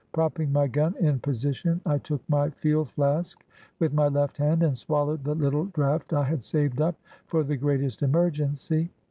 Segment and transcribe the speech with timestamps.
[0.13, 3.45] Propping my gun in position, I took my field flask
[3.77, 6.95] with my left hand and swallowed the little draught I had saved up
[7.27, 8.89] for the greatest emergency.